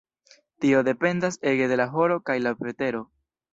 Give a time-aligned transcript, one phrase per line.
[0.65, 3.07] Tio dependas ege de la horo kaj la vetero.